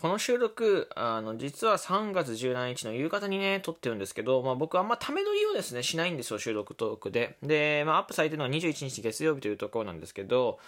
[0.00, 7.38] この収録、あの、実は3月17日の夕方にね、撮ってるんですけど、まあ僕あんまため撮りをですね、しないんですよ、収録トークで。
[7.42, 10.58] で、まあアップされてるのは21日月曜日というところなんですけど、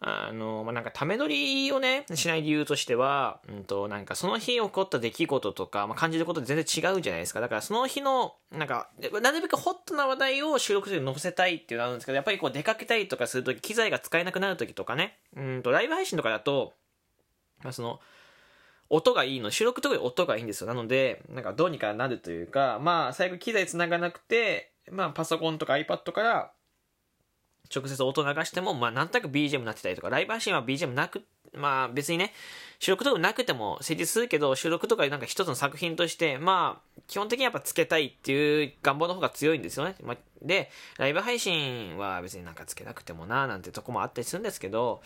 [0.00, 7.40] あの、まあ、なんか、ため撮りをね、しない理由としては、うんと、なんか、その日起こった出来事とか、まあ、感じること全然違うじゃないですか。
[7.40, 8.90] だから、その日の、なんか、
[9.22, 16.72] なるべくホットな話題を収録する載せたいっていうのがあるんですけど、やっぱりこう、出かけたりとかするとき、機材が使えなくなるときとかね、うんと、ライブ配信とかだと、
[17.62, 18.00] まあ、その、
[18.92, 20.66] 音がいいの、収録とかで音がいいんですよ。
[20.66, 26.52] なので、なんかどうにかなるというか、まあ、最後機材繋がなくて、まあ、パソコンとか iPad から、
[27.74, 31.22] 直接音流しても、まあ、なんとなく BGM になってたりとか、ライブ配信は BGM なく、
[31.54, 32.34] まあ、別にね、
[32.80, 39.94] 収録とかなくても成立するけど、収録とかなんか一つの作品として、まあ、基本的にやっぱつけたいっていう願望の方が強いんですよね。
[40.02, 45.00] まあ、で、ライブ配信は別になんかつけなくてもな、なんてとこもあったりするんですけど、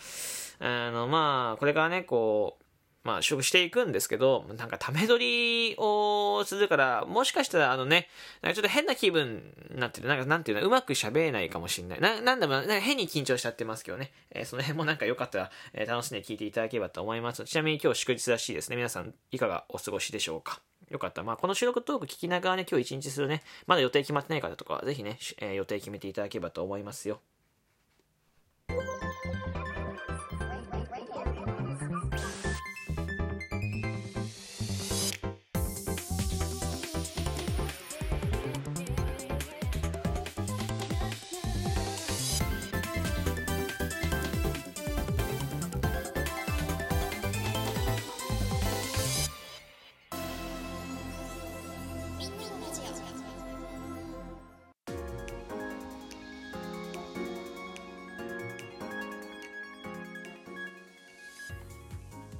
[0.59, 2.66] あの、まあ、これからね、こう、
[3.07, 8.09] まあ、取していくんですけど、なんか、ため撮りをするから、もしかしたら、あのね、
[8.41, 10.09] なんかちょっと変な気分になってる。
[10.09, 12.01] なんか、なんていうの、うまく喋れないかもしれない。
[12.01, 14.11] な、なんだろう、なんか変に緊張しちゃってますけどね。
[14.31, 17.45] えー、その辺もなんかよかったら、えー、楽しんで聞いていただければと思います。
[17.45, 18.75] ちなみに今日祝日らしいですね。
[18.75, 20.59] 皆さん、いかがお過ごしでしょうか。
[20.89, 21.23] よかった。
[21.23, 27.21] まあ、この収録トーク聞きながらね、今日一日するね、まだ予定決まってない方とか、ぜひね、えー、予定決めていただければと思いますよ。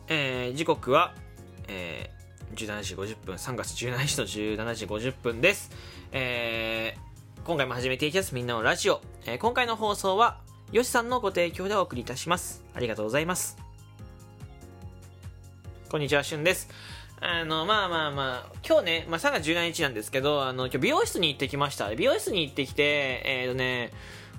[0.10, 1.14] えー、時刻は、
[1.68, 5.70] えー、17時50分、3月17日の17時50分です。
[6.14, 9.02] えー、今回も始めていきます、みんなのラジオ。
[9.26, 10.40] えー、今回の放送は、
[10.72, 12.64] よしさんのご提供でお送りいたします。
[12.74, 13.58] ありがとうございます。
[15.90, 16.70] こんにちは、しゅんです。
[17.20, 21.94] あの、まあまあまあ、今日ね、まあ3月17日なんですけど、あの、今日美容室に行ってきました。
[21.94, 23.92] 美容室に行ってきて、えーとね、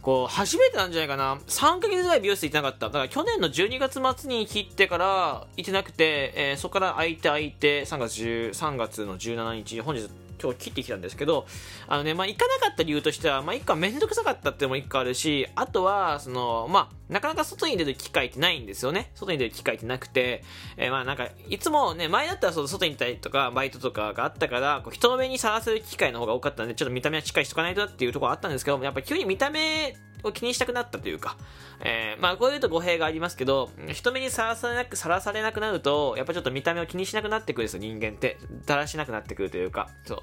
[0.03, 1.37] こう、初めてなんじゃないかな。
[1.47, 2.87] 3ヶ月ぐらい美容室行ってなかった。
[2.87, 10.09] だから去年の12月末に切ってから行ってなくて、えー、そこから空いて空いて、3月10、3月の17日、本日
[10.41, 11.47] 今日切ってきたんですけど、
[11.87, 19.11] あのね、まあ、行かなかった理由としては、まあ、一個はめんどくさかったっていうのも一個あるし、あとは、その、まあ、なかなか外に出る機会ってないんですよね。
[19.15, 20.45] 外に出る機会ってなくて、
[20.77, 31.37] えー、まあなんか、いつもね、前だったらその外に行ったりとか、バイトとかがあったから、こう人の目にさらせる機会の方が多かったんで、ちょっと見た目はしっかりしとかないとっていうところあったんですけど、やっぱ急に見た目を気にしたくなったというか、
[31.81, 38.39] えー、まあこういうと語弊がありますけど、人目にさらされなく、さらされなくなると、やっぱちょっと見た目を気にしなくなってくるんですよ、人間って。
[38.67, 40.19] だらしなくなってくるというか、そう。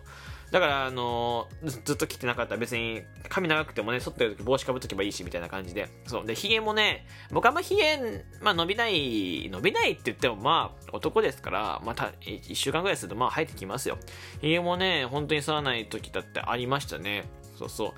[0.51, 5.89] だから、あのー、ずっと切ってなかったら別に髪長くてもね、剃ってる時帽子かぶっとけばいいし、みたいな感じで。
[6.05, 6.25] そう。
[6.25, 13.97] で、髭もね、僕あんま髭、まあ伸びない、伸びないって言ってもまあ男ですから、また1週間ぐらいするとまあ生えてきますよ。
[14.41, 17.25] 髭もね、本当に剃らない時だってありましたね。
[17.57, 17.93] そうそ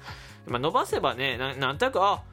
[0.48, 0.52] う。
[0.52, 2.24] まあ伸ばせばね、ななんとなく、あ、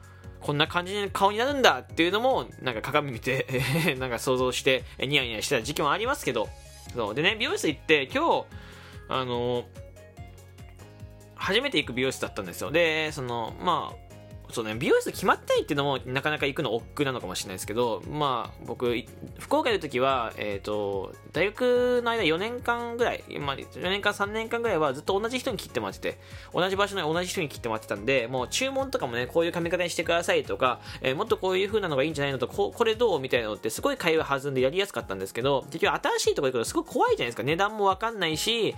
[0.41, 6.49] こんな感じの顔になるんだっていうのも、なんか鏡見て なんか想像して、ニヤニヤしてた時期もありますけど、
[6.93, 7.15] そう。
[7.15, 8.45] でね、美容室行って、今日、
[9.07, 9.65] あの
[11.35, 12.71] 初めて行く美容室だったんですよ。
[12.71, 14.04] で、その、まあ、
[14.55, 18.95] そうね、美容室決まってないっていうのもなかなか行くの億劫なのかもしれないですけど、まあ、僕、
[19.37, 26.17] 福岡にいる時は、えっ、ー、と、大学の間4年間ぐらい、まあ、4年間3年間ぐらいはずっと同じ人に切ってもらってて、
[26.53, 37.43] 同じ場所の同じ人に切ってもらってたんで、もう注文とかもね、こういう髪型にしてくださいとか、えー、もっとこういう風なのがいいんじゃないのと、ここれどうみたいなのってすごい会話弾んでやりやすかったんですけど、結局新しいところ行くとすごい怖いじゃないですか。
[37.43, 38.73] 値段もわかんないし、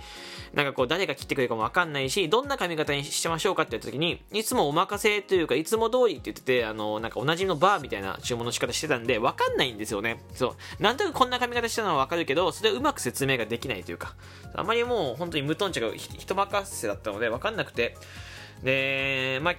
[0.54, 10.22] なんかこう誰が切ってくれるかもわかんないし、どんな髪型にしましょうかって言った時に、いつもお任せというか、いつも通りって言ってて、あの、なんかおなじみのバーみたいな注文の仕方してたんで、わかんないんですよね。
[10.34, 10.82] そう。
[10.82, 14.14] なんとなくこんな髪型したのはわかるけど、それをうまく説明ができないというか、
[14.54, 17.96] あまりもう本当に無頓着人任せだったので、わかんなくて、
[18.62, 19.54] で、まあ、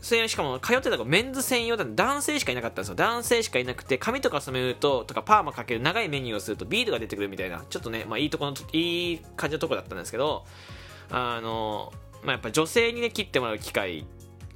[0.00, 2.94] それしかも通ってたのがメンズ専用だ男性しかいなかったんですよ。
[2.94, 10.44] 男性しかいなくて、髪とか染めると、とかパーマかける長いメニューをするとビールが出てくるみたいな、ちょっとね、まあいいとこの、いい感じのとこだったんですけど、
[11.10, 11.92] あの、
[12.22, 14.06] まあやっぱ女性にね、切ってもらう機会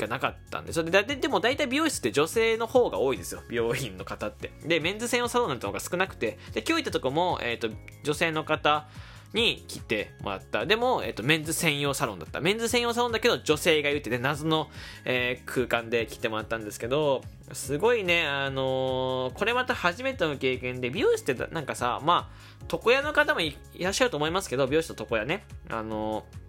[0.02, 3.42] がなかったんで、それで、でも大体美容室って女性の方が多いですよ。
[3.48, 4.52] 美容院の方って。
[4.66, 8.86] で、メンズ専用サロンなんてのが少なくて、で、今日行ったとこも、えっ、ー、と、女性の方、
[9.34, 10.66] に切ってもらった。
[10.66, 12.40] でも、えっと、メンズ専用サロンだった。
[12.40, 14.68] メンズ専用サロンだけど、女性が言ってね、謎の、
[15.04, 17.22] えー、空間で切ってもらったんですけど、
[17.52, 25.44] すごいね、あのー、これまた初めての経験で、美容室ってなんかさ、まあ、床屋の方もいらっしゃると思いますけど、美容室と床屋ね。
[25.70, 26.41] あのー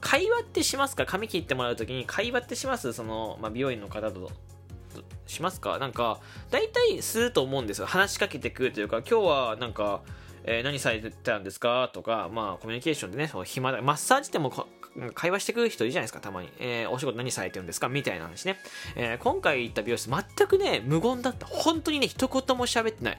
[0.00, 1.06] 会話ってしますか？
[1.06, 2.92] 髪切ってもらうときに会話ってします？
[2.92, 4.30] その、まあ、美容院の方と
[5.26, 5.78] しますか？
[5.78, 7.86] なんか、大体すると思うんですよ。
[7.86, 10.02] 話しかけてくるというか、今日はなんか、
[10.44, 11.90] えー、何されてたんですか？
[11.92, 14.50] とか、まあ、コミュニケーションでね、その暇だ、マッサージでも
[15.14, 16.48] 会話してくる人いるじゃないですか、たまに。
[16.58, 17.88] えー、お仕事何されてるんですか？
[17.88, 18.56] みたいな話ね。
[18.96, 21.46] えー、今回行った美容室、全くね、無言だった。
[21.46, 23.18] 本当にね、一言も喋ってない。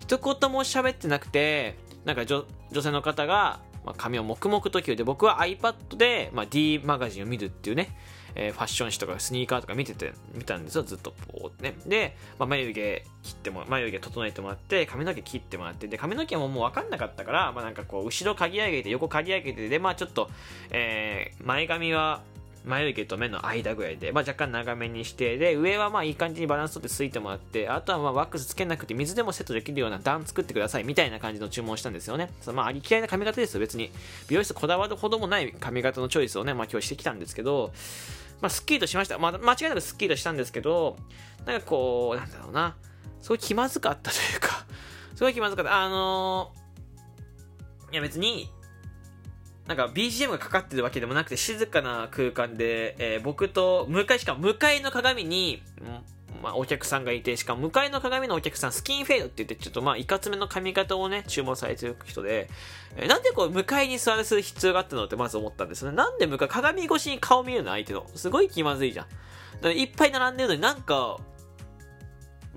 [0.00, 4.96] 一言も喋ってなくて、なんか女女性の方が、まあ、髪を黙々と切る。
[4.96, 7.96] で、僕は iPad で、まあ、D マガジンを見るっていうね、
[8.34, 11.74] えー、ファッション誌とかスニーカーとか見てて、見たんですよ、ずっとこうね。
[11.86, 20.28] で、まあ、眉毛切っても、眉毛整えてもらって、髪の毛切ってもらって、で、髪の毛ももうわかんなかったから、まあ、なんかこう、後ろ刈り上げて、横刈り上げて、で、まあちょっと、
[20.70, 22.20] えー、前髪は、
[22.68, 32.30] 眉毛と目の間ぐらいで、まあ、若干長めにして、で、上はまあいい感じにバランスとってついてもらって、あとはまあワックスつけなくて水でもセットできるような段作ってくださいみたいな感じの注文したんですよね。
[32.40, 33.90] そのまあありきらいな髪型ですよ、別に。
[34.28, 37.72] 美容室こだわるほどもない髪型のチョイスをね、まあ今日してきたんですけど、
[38.40, 39.18] まあ、すっきりとしました。
[39.18, 40.96] まあ、間違いなくすっきりとしたんですけど、
[41.44, 42.76] なんかこう、なんだろうな、
[43.20, 44.64] すごい気まずかったというか、
[45.16, 45.82] すごい気まずかった。
[45.82, 48.48] あのー、いや別に、
[49.68, 55.62] なんか BGM がかかってるわけでもなくて静かな空間で、えー、僕と向かいしか向かいの鏡に、
[56.42, 62.48] まあ、お客さんがいて、しかも向かいの鏡のお客さん、スキンフェードって言って、ちょっとまあ、いかつめの髪型をね、注文されてる人で、
[62.96, 65.92] えー、なんでこう、向かいに座る必要があったのってまず思ったんですね。
[65.92, 68.06] なんで向かい、鏡越しに顔見るの相手の。
[68.14, 69.06] すごい気まずいじゃ
[69.62, 69.66] ん。
[69.76, 71.18] いっぱい並んでるのになんか、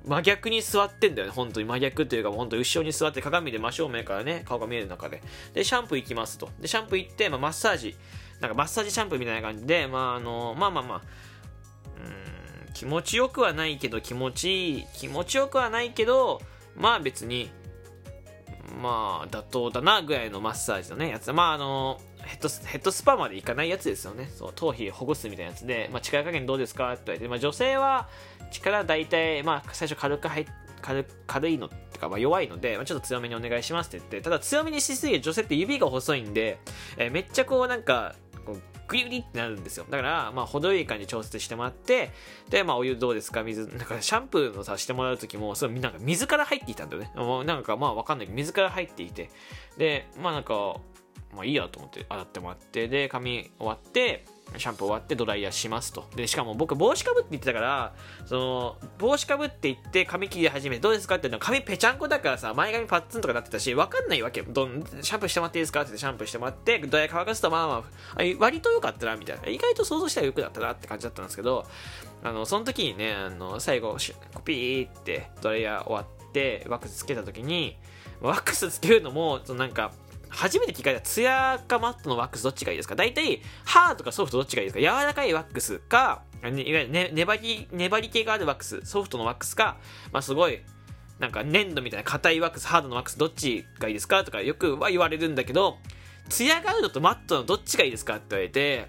[0.05, 5.21] 真逆に座ってんだよね、本当に真逆というか、本当後ろに座って鏡で真正面からね、顔が見える中で。
[5.53, 6.49] で、シャンプー行きますと。
[6.59, 7.95] で、シャンプー行って、まあ、マッサージ、
[8.39, 11.01] なんかマッサージシャンプーみたいな感じで、まあ、あの、まあまあまあ、
[12.67, 16.41] うん、気持ちよくはないけど、気持ちいい、気持ちよくはないけど、
[16.75, 17.51] まあ別に、
[18.81, 21.31] まあ、妥当だなぐらいのマッサージのね、やつ。
[21.33, 21.99] まあ、あの、
[22.31, 24.31] ヘッドヘッドスパまでいかないやつですよね。
[24.33, 28.07] そう、頭皮ほぐすみたいなやつで、まあ、力加減どうですかって言われて、まあ、女性は
[28.51, 30.45] 力大体、まあ、最初軽く入
[30.81, 36.57] 軽軽いのってか、まあ、弱いので、まあ、ちょっと強めにお願いしますって言って、ただ強めにしすぎて女性って指が細いんで、
[36.97, 39.85] えー、めっちゃこうなんか、こうグリグリってなるんですよ。
[39.89, 42.11] だから、まあ、程よい感じ調節してもらって、
[42.49, 43.43] で、まあ、お湯どうですか？
[43.43, 47.11] 水、なんか、シャンプーのさ、してもらう時も、そう、なんか、水から入っていたんだよね。
[47.45, 49.29] なんか、まあ、わかんないけど、水から入っていて、
[49.77, 50.75] で、まあ、なんか、
[51.33, 54.25] まあいいやと思って洗ってもらって、で、髪終わって、
[54.57, 56.09] シャンプー終わってドライヤーしますと。
[56.15, 57.93] で、しかも僕帽子かぶって言ってたから、
[58.25, 67.83] その、帽子かぶって言って髪切り始めどうですかって言うの髪ぺちゃんこだからさ、前髪パッツンとかなってたし、わかんないわけどん、シャンプーしてもらっていいですかって言ってシャンプーしてもらって、ドライヤー乾かすとまあまあ、
[68.39, 69.47] 割と良かったな、みたいな。
[69.47, 71.65] 意外と想像したら良くなったなって感じだったんですけど、
[72.23, 73.95] あの、その時にね、あの、最後、
[74.43, 77.77] ピーってドライヤー終わって、ワックスつけた時に、
[78.21, 79.91] ワックスつけるのも、そのなんか、
[80.31, 82.95] 初めて聞かれたツヤかマットのワックスどっちがいいですか？
[82.95, 84.79] 大体、ハードかソフトどっちがいいですか？
[84.79, 89.77] 柔らかいワックスか、いわゆる、ね、粘り、粘り気があるワックス、ソフトのワックスか、
[90.11, 90.61] まあすごい、
[91.19, 94.23] なんか粘土みたいな硬いワックス、ハードのワックスどっちがいいですか？
[94.23, 95.77] とかよくは言われるんだけど、
[96.29, 98.87] ツヤがあるのとマットのどっちがいいですかって言われて、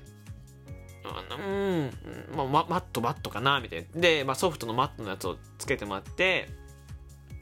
[1.04, 1.08] う
[1.50, 1.90] ん、
[2.36, 4.00] まあ、マットマットかなみたいな。
[4.00, 6.48] で、まあ、ソフトのマットのやつをつけてもらって、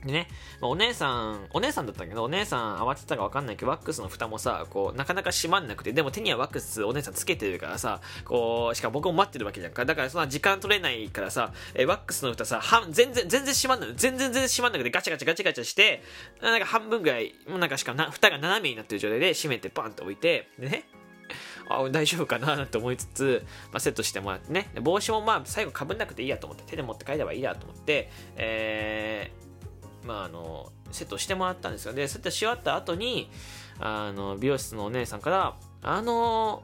[0.05, 0.29] でね、
[0.61, 9.85] まあ、お姉さん、お姉さんだったけど、お姉さん慌てたかわかんないけど、ワックスの蓋もさ、こう、なかなか閉まんなくて、でも手にはワックスお姉さんつけてるからさ、こう、しかも僕も待ってるわけじゃんか。
[9.85, 13.92] だからそんな時間取れないからさ、えワックスの蓋さ、半、全然、全然閉まんない。
[13.95, 16.02] 全然全然閉まんなくて、ガチャガチャガチャガチャして、
[16.40, 20.85] なんか半分ぐらい、もうなんかしかな、蓋が斜めになってる状態で閉めてパンと置いて、でね、
[21.69, 29.50] あ大丈夫かなって思いつつ、まあ、セットしてもらってね、帽子もまあ最後かぶんなくていいやと思って、手で持って帰ればいいやと思って、えー、
[30.04, 31.92] まあ、あのセットしてもらったんですよ。
[31.92, 33.30] でセットし終わった後に
[33.78, 36.62] あの美容室のお姉さんからあの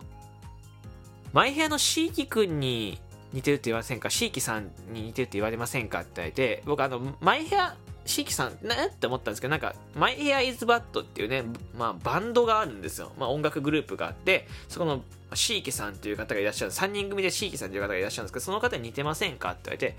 [1.32, 2.98] マイヘアのシーキくんに
[3.32, 4.10] 似てるって言われませんか？
[4.10, 7.76] シーキさんに似てるって言われませんかって言われて僕あのマイヘア
[8.06, 11.42] シーキさん、なって思ったんですけど、なんか、マイヘアイズバッドっていうね、
[11.76, 13.10] まあ、バンドがあるんですよ。
[13.18, 15.02] まあ、音楽グループがあって、そこの
[15.34, 19.96] シーキさんっていう方がいらっしゃる、3人組でシーキさんっていう方がいらっしゃるんですけど、その方に似てませんかって言われて、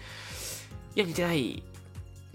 [0.95, 1.63] いや、似てない。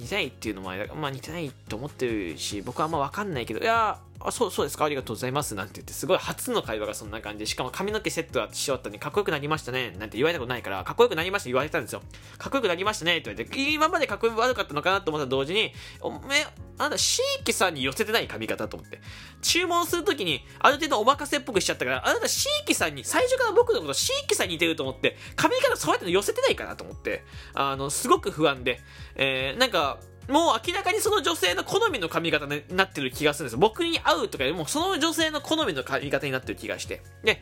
[0.03, 4.85] 似たいっていうのもあれだまあ似たいと思ってるし、僕はあんまわかんないけど、いや、あそうそうですか？
[4.85, 5.55] ありがとうございます。
[5.55, 7.41] なんて言ってすごい初の会話がそんな感じ。
[7.41, 9.97] でしかも髪の毛セットはし終わったのにかっこよくなりましたね。
[9.99, 12.03] なんて言われたことないからかっこよくなりました言われたんですよ。
[12.39, 13.19] かっこよくなりましたね。
[13.19, 16.45] って言われて今までかっこよく悪かったのかなと思った同時におめ
[16.79, 19.01] あなたシーキさんに寄せてない髪型と思って。
[19.43, 27.25] 注文するときにある程度お任せっぽくしちゃったからあなたシーキさんに最初から僕のことシーキさんに似てると思って髪型そうやって寄せてないかなと思って。
[27.55, 28.81] あのすごく不安で、
[29.15, 29.99] えー、なんか
[30.29, 37.03] もう明らかにその女性の好みの髪型になってる気がするんです僕に合うとかよりもその女性の好みの髪型になってる気がして。
[37.25, 37.41] で、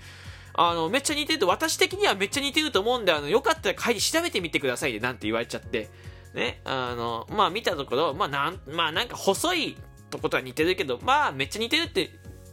[0.54, 5.88] あの、めっちゃ似てると、私的にはめっちゃ似てると思うんで、あの、よかったら帰り調べてみてくださいね、なんて言われちゃって。
[6.34, 9.76] ね、あの、まあ見たところ、まあなん、まあなんか細い
[10.10, 12.10] とことは似てるけど、まあめっちゃ似てるって、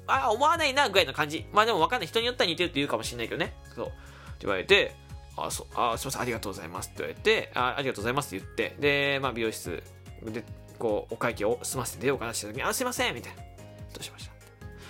[0.07, 1.45] ああ、思わないな、ぐらいの感じ。
[1.51, 2.07] まあでもわかんない。
[2.07, 3.53] 人によっては似てるって言うかもしれないけどね。
[3.75, 3.85] そう。
[3.87, 3.93] って
[4.41, 4.95] 言われて、
[5.35, 9.83] あ、そう、あ、すいません、ありがとうございますって言われて、あありがとうございますって言って、で、まあ美容室
[10.23, 10.43] で
[10.79, 13.41] こうお会計を済ませて出ようかなってた時に「あすいません」みたいな
[13.93, 14.31] 「どうしました?」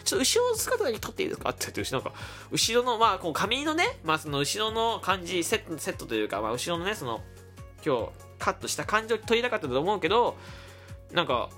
[0.04, 1.50] ちょっと後ろの姿だけ撮っていいですか？
[1.50, 2.14] って言って、後ろか、
[2.50, 7.22] 後ろの、まあ、こう髪のね、まあ、その後ろの感じ、セット、セットというか、まあ、後ろのね、その、
[7.86, 10.38] 今日、カットした感じを撮りたかったと思うけど、
[11.12, 11.50] なんか、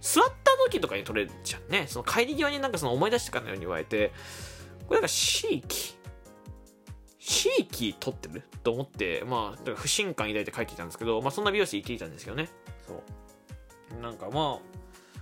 [0.00, 1.86] 座った時とかに撮れるじゃんね。
[1.86, 4.12] その帰り際になんかその思い出したかのように言われて、
[4.88, 5.96] これなんか、シーキ
[7.20, 8.42] シーキ撮ってる？
[8.64, 12.48] と思って、まあ、不信感抱いて帰ってきたんですけど、まあ、そんな美容師行ってきたんですけどね。
[12.88, 13.02] そ
[13.98, 14.02] う。
[14.02, 14.78] なんかまあ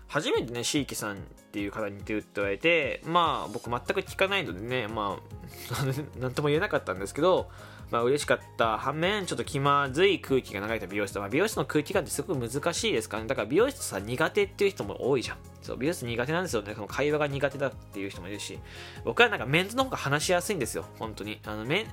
[0.08, 1.18] 初めてねシーキさんっ
[1.52, 5.75] ていう方に似てるって言われてまあ僕全く聞かないのでねまあ
[6.20, 7.50] 何とも言えなかったんですけど
[7.90, 11.18] まあ嬉しかった反面ちょっと気まずい空気が流れた美容室。
[11.18, 13.28] まあ、美容室の空気感ってすごく難しいですからね。
[13.28, 15.37] だから美容室さ苦手っていう人も多いじゃん。
[15.62, 16.75] そう美容室苦手なんですよね。
[16.75, 18.58] その会話が苦手だっていう人もいるし。
[19.04, 20.85] 僕はなんかメンズの方が話しやすいんですよ。
[20.99, 21.40] 本当に。
[21.44, 21.87] あのメ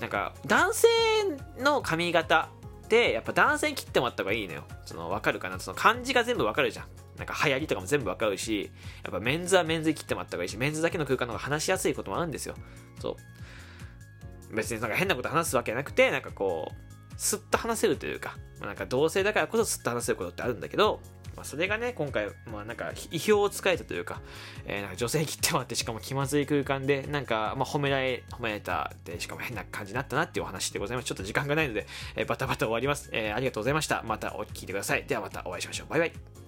[0.00, 0.88] なんか男性
[1.58, 2.50] の髪型
[2.92, 4.64] て、やっぱ男性に切ってもらった方がいいのよ。
[4.84, 5.58] その、わかるかな？
[5.58, 6.86] その漢字が全部わかるじゃん。
[7.16, 8.70] なんか流行りとかも全部わかるし、
[9.02, 12.54] やっぱメンズはメンズに切ってもらった方がいいし、メンズだけの空間の方が話しやすいこともあるんですよ。
[13.00, 13.16] そ
[14.50, 14.54] う。
[14.54, 21.00] 別になんか変なこと話すわけなくて、なんかこう、すっと話せるというか、まあ、なんか同性だからこそすっと話せることってあるんだけど、
[21.36, 24.20] まあ、それがね、今回、まあなんか、意表をつかえたというか、
[24.66, 31.06] えー、なんか女性切ってもらって、しかも気まずい空間で、なんか、まあ褒められ、褒められたで、しかも変な感じになったなっていうお話でございます。
[31.06, 31.86] ちょっと時間がないので、
[32.16, 33.10] えー、バタバタ終わります。
[33.12, 34.02] えー、ありがとうございました。
[34.04, 35.04] またお聞きください。
[35.04, 35.88] ではまたお会いしましょう。
[35.88, 36.41] バイバイ。